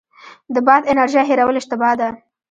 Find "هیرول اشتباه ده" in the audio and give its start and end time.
1.29-2.09